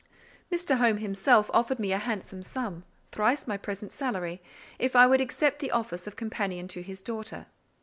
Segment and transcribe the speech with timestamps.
[0.51, 0.77] Mr.
[0.77, 6.07] Home himself offered me a handsome sum—thrice my present salary—if I would accept the office
[6.07, 7.45] of companion to his daughter.